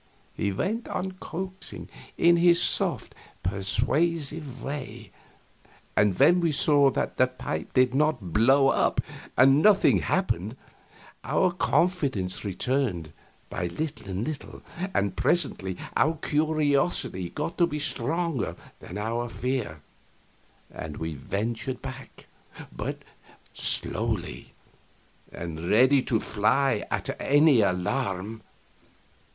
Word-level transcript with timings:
He 0.33 0.51
went 0.51 0.87
on 0.87 1.11
coaxing, 1.19 1.87
in 2.17 2.37
his 2.37 2.59
soft, 2.59 3.13
persuasive 3.43 4.63
way; 4.63 5.11
and 5.95 6.17
when 6.17 6.39
we 6.41 6.51
saw 6.51 6.89
that 6.89 7.17
the 7.17 7.27
pipe 7.27 7.71
did 7.73 7.93
not 7.93 8.33
blow 8.33 8.69
up 8.69 8.99
and 9.37 9.61
nothing 9.61 9.99
happened, 9.99 10.55
our 11.23 11.51
confidence 11.51 12.43
returned 12.43 13.13
by 13.47 13.67
little 13.67 14.09
and 14.09 14.25
little, 14.25 14.63
and 14.91 15.15
presently 15.15 15.77
our 15.95 16.17
curiosity 16.17 17.29
got 17.29 17.59
to 17.59 17.67
be 17.67 17.77
stronger 17.77 18.55
than 18.79 18.97
our 18.97 19.29
fear, 19.29 19.81
and 20.73 20.97
we 20.97 21.13
ventured 21.13 21.79
back 21.83 22.25
but 22.75 23.03
slowly, 23.53 24.55
and 25.31 25.69
ready 25.69 26.01
to 26.01 26.19
fly 26.19 26.83
at 26.89 27.15
any 27.21 27.61
alarm. 27.61 28.41